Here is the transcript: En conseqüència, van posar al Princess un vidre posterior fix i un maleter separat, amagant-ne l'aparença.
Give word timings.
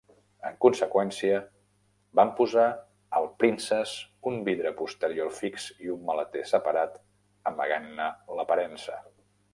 En 0.47 0.53
conseqüència, 0.65 1.41
van 2.19 2.31
posar 2.39 2.63
al 3.19 3.29
Princess 3.43 3.93
un 4.31 4.39
vidre 4.49 4.71
posterior 4.81 5.31
fix 5.43 5.69
i 5.89 5.93
un 5.97 6.03
maleter 6.09 6.45
separat, 6.55 6.99
amagant-ne 7.53 8.09
l'aparença. 8.41 8.99